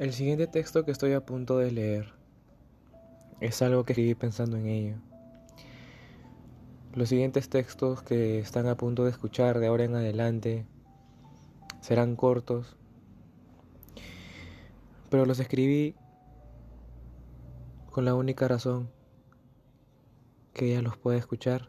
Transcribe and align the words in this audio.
El 0.00 0.14
siguiente 0.14 0.46
texto 0.46 0.86
que 0.86 0.92
estoy 0.92 1.12
a 1.12 1.26
punto 1.26 1.58
de 1.58 1.72
leer 1.72 2.14
es 3.42 3.60
algo 3.60 3.84
que 3.84 3.92
escribí 3.92 4.14
pensando 4.14 4.56
en 4.56 4.66
ello. 4.66 4.96
Los 6.94 7.10
siguientes 7.10 7.50
textos 7.50 8.02
que 8.02 8.38
están 8.38 8.66
a 8.66 8.78
punto 8.78 9.04
de 9.04 9.10
escuchar 9.10 9.58
de 9.58 9.66
ahora 9.66 9.84
en 9.84 9.94
adelante 9.94 10.64
serán 11.82 12.16
cortos, 12.16 12.78
pero 15.10 15.26
los 15.26 15.38
escribí 15.38 15.94
con 17.90 18.06
la 18.06 18.14
única 18.14 18.48
razón 18.48 18.88
que 20.54 20.70
ella 20.70 20.80
los 20.80 20.96
pueda 20.96 21.18
escuchar 21.18 21.68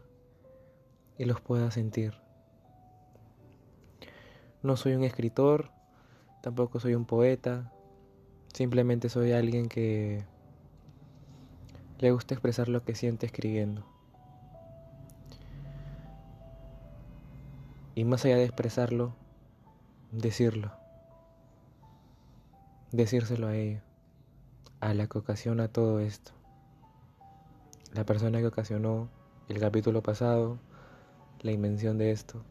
y 1.18 1.26
los 1.26 1.42
pueda 1.42 1.70
sentir. 1.70 2.14
No 4.62 4.78
soy 4.78 4.94
un 4.94 5.04
escritor, 5.04 5.70
tampoco 6.40 6.80
soy 6.80 6.94
un 6.94 7.04
poeta, 7.04 7.70
Simplemente 8.52 9.08
soy 9.08 9.32
alguien 9.32 9.68
que 9.68 10.24
le 12.00 12.10
gusta 12.10 12.34
expresar 12.34 12.68
lo 12.68 12.84
que 12.84 12.94
siente 12.94 13.24
escribiendo. 13.24 13.86
Y 17.94 18.04
más 18.04 18.24
allá 18.24 18.36
de 18.36 18.44
expresarlo, 18.44 19.14
decirlo. 20.10 20.72
Decírselo 22.90 23.46
a 23.46 23.56
ella, 23.56 23.82
a 24.80 24.92
la 24.92 25.06
que 25.06 25.18
ocasiona 25.18 25.68
todo 25.68 26.00
esto. 26.00 26.32
La 27.94 28.04
persona 28.04 28.40
que 28.40 28.46
ocasionó 28.46 29.08
el 29.48 29.60
capítulo 29.60 30.02
pasado, 30.02 30.58
la 31.40 31.52
invención 31.52 31.96
de 31.96 32.10
esto. 32.10 32.42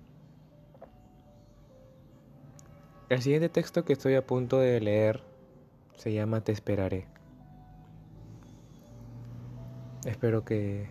El 3.10 3.22
siguiente 3.22 3.50
texto 3.50 3.86
que 3.86 3.94
estoy 3.94 4.16
a 4.16 4.26
punto 4.26 4.58
de 4.58 4.80
leer 4.80 5.31
se 6.02 6.12
llama 6.12 6.42
Te 6.42 6.52
esperaré. 6.52 7.06
Espero 10.04 10.44
que 10.44 10.88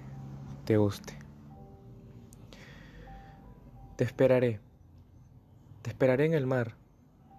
te 0.65 0.77
guste. 0.77 1.19
Te 3.97 4.05
esperaré. 4.05 4.61
Te 5.83 5.91
esperaré 5.91 6.27
en 6.27 6.35
el 6.35 6.47
mar, 6.47 6.77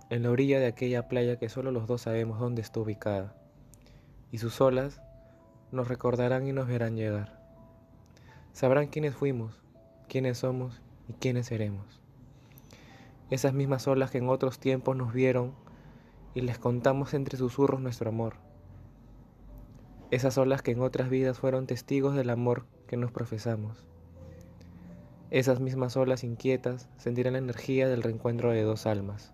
en 0.09 0.23
la 0.23 0.31
orilla 0.31 0.59
de 0.59 0.65
aquella 0.65 1.07
playa 1.07 1.39
que 1.39 1.47
solo 1.47 1.71
los 1.71 1.87
dos 1.87 2.01
sabemos 2.01 2.41
dónde 2.41 2.61
está 2.61 2.81
ubicada. 2.81 3.37
Y 4.33 4.39
sus 4.39 4.59
olas 4.59 5.01
nos 5.71 5.87
recordarán 5.87 6.45
y 6.47 6.51
nos 6.51 6.67
verán 6.67 6.97
llegar. 6.97 7.39
Sabrán 8.51 8.87
quiénes 8.87 9.15
fuimos, 9.15 9.63
quiénes 10.09 10.39
somos 10.39 10.81
y 11.07 11.13
quiénes 11.13 11.45
seremos. 11.45 12.01
Esas 13.29 13.53
mismas 13.53 13.87
olas 13.87 14.11
que 14.11 14.17
en 14.17 14.27
otros 14.27 14.59
tiempos 14.59 14.97
nos 14.97 15.13
vieron 15.13 15.53
y 16.33 16.41
les 16.41 16.57
contamos 16.57 17.13
entre 17.13 17.37
susurros 17.37 17.81
nuestro 17.81 18.09
amor. 18.09 18.35
Esas 20.11 20.37
olas 20.37 20.61
que 20.61 20.71
en 20.71 20.81
otras 20.81 21.09
vidas 21.09 21.39
fueron 21.39 21.67
testigos 21.67 22.15
del 22.15 22.29
amor 22.29 22.65
que 22.87 22.97
nos 22.97 23.11
profesamos. 23.11 23.85
Esas 25.29 25.61
mismas 25.61 25.95
olas 25.95 26.23
inquietas 26.23 26.89
sentirán 26.97 27.33
la 27.33 27.39
energía 27.39 27.87
del 27.87 28.03
reencuentro 28.03 28.51
de 28.51 28.63
dos 28.63 28.85
almas. 28.85 29.33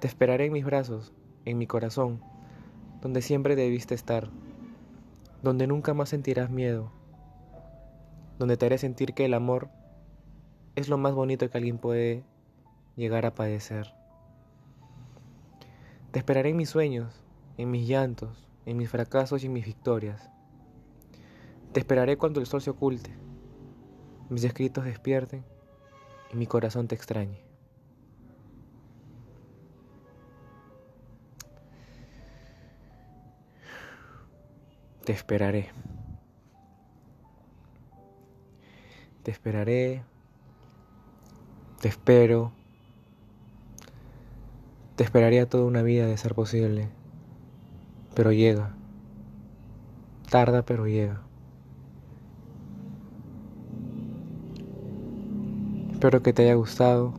Te 0.00 0.08
esperaré 0.08 0.46
en 0.46 0.52
mis 0.52 0.64
brazos, 0.64 1.12
en 1.44 1.58
mi 1.58 1.66
corazón, 1.66 2.20
donde 3.00 3.22
siempre 3.22 3.54
debiste 3.54 3.94
estar, 3.94 4.30
donde 5.42 5.68
nunca 5.68 5.94
más 5.94 6.08
sentirás 6.08 6.50
miedo, 6.50 6.90
donde 8.38 8.56
te 8.56 8.66
haré 8.66 8.78
sentir 8.78 9.14
que 9.14 9.24
el 9.24 9.34
amor 9.34 9.70
es 10.74 10.88
lo 10.88 10.98
más 10.98 11.14
bonito 11.14 11.48
que 11.48 11.58
alguien 11.58 11.78
puede 11.78 12.24
llegar 12.96 13.26
a 13.26 13.34
padecer. 13.34 13.97
Te 16.18 16.20
esperaré 16.20 16.48
en 16.48 16.56
mis 16.56 16.70
sueños, 16.70 17.14
en 17.58 17.70
mis 17.70 17.86
llantos, 17.86 18.48
en 18.66 18.76
mis 18.76 18.90
fracasos 18.90 19.40
y 19.40 19.46
en 19.46 19.52
mis 19.52 19.64
victorias. 19.64 20.28
Te 21.72 21.78
esperaré 21.78 22.16
cuando 22.16 22.40
el 22.40 22.46
sol 22.46 22.60
se 22.60 22.70
oculte, 22.70 23.14
mis 24.28 24.42
escritos 24.42 24.84
despierten 24.84 25.44
y 26.32 26.36
mi 26.36 26.48
corazón 26.48 26.88
te 26.88 26.96
extrañe. 26.96 27.40
Te 35.04 35.12
esperaré. 35.12 35.68
Te 39.22 39.30
esperaré. 39.30 40.02
Te 41.80 41.86
espero. 41.86 42.57
Te 44.98 45.04
esperaría 45.04 45.48
toda 45.48 45.64
una 45.64 45.82
vida 45.82 46.06
de 46.06 46.16
ser 46.16 46.34
posible, 46.34 46.88
pero 48.16 48.32
llega. 48.32 48.74
Tarda, 50.28 50.62
pero 50.62 50.88
llega. 50.88 51.22
Espero 55.92 56.20
que 56.20 56.32
te 56.32 56.42
haya 56.42 56.54
gustado. 56.54 57.14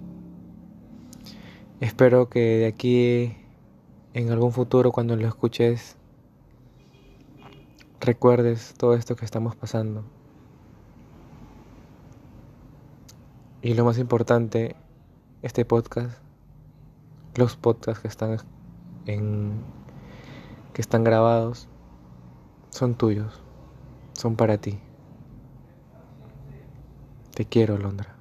Espero 1.80 2.28
que 2.28 2.58
de 2.58 2.68
aquí 2.68 3.38
en 4.14 4.30
algún 4.30 4.52
futuro 4.52 4.92
cuando 4.92 5.16
lo 5.16 5.26
escuches 5.26 5.96
recuerdes 8.02 8.74
todo 8.78 8.94
esto 8.94 9.16
que 9.16 9.24
estamos 9.24 9.56
pasando. 9.56 10.04
Y 13.62 13.74
lo 13.74 13.86
más 13.86 13.98
importante, 13.98 14.76
este 15.42 15.64
podcast 15.64 16.29
los 17.40 17.56
podcasts 17.56 18.02
que 18.02 18.08
están 18.08 18.38
en 19.06 19.64
que 20.74 20.82
están 20.82 21.04
grabados 21.04 21.68
son 22.70 22.96
tuyos, 22.96 23.42
son 24.14 24.36
para 24.36 24.58
ti. 24.58 24.80
Te 27.34 27.46
quiero, 27.46 27.78
Londra. 27.78 28.19